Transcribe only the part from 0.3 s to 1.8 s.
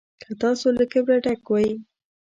تاسو له کبره ډک وئ.